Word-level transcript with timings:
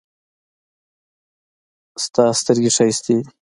د 1.99 2.03
تا 2.13 2.25
سترګې 2.39 2.69
ښایستې 2.75 3.13
دي 3.17 3.25